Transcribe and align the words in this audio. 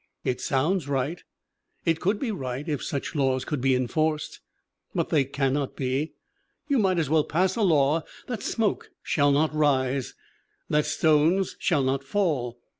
It 0.23 0.41
sounds 0.41 0.87
right. 0.87 1.23
It 1.85 2.03
would 2.07 2.17
be 2.17 2.31
right 2.31 2.67
if 2.67 2.83
such 2.83 3.13
laws 3.13 3.45
could 3.45 3.61
be 3.61 3.75
enforced. 3.75 4.39
But 4.95 5.09
they 5.09 5.25
cannot 5.25 5.75
be. 5.75 6.13
You 6.67 6.79
might 6.79 6.97
as 6.97 7.07
well 7.07 7.23
pass 7.23 7.55
a 7.55 7.61
law 7.61 8.01
that 8.25 8.41
smoke 8.41 8.89
shall 9.03 9.31
not 9.31 9.53
rise, 9.53 10.15
that 10.71 10.87
stones 10.87 11.55
shall 11.59 11.83
not 11.83 12.03
fall. 12.03 12.57